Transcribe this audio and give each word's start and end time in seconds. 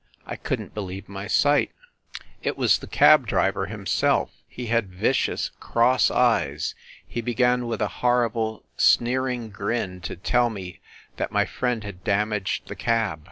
I 0.25 0.35
couldn 0.35 0.65
t 0.65 0.71
believe 0.73 1.07
my 1.07 1.27
sight.... 1.27 1.69
It 2.41 2.57
was 2.57 2.79
the 2.79 2.87
cab 2.87 3.27
driver 3.27 3.67
himself... 3.67 4.31
he 4.47 4.65
had 4.65 4.89
vicious 4.91 5.51
cross 5.59 6.09
eyes.... 6.09 6.73
He 7.05 7.21
began 7.21 7.67
with 7.67 7.83
a 7.83 7.87
horrible, 8.01 8.63
sneering 8.77 9.51
grin, 9.51 10.01
to 10.01 10.15
tell 10.15 10.49
me 10.49 10.79
that 11.17 11.31
my 11.31 11.45
friend 11.45 11.83
had 11.83 12.03
damaged 12.03 12.67
the 12.67 12.75
cab. 12.75 13.19